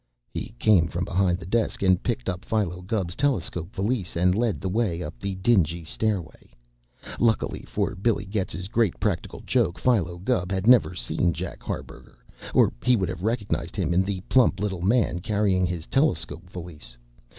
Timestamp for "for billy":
7.67-8.25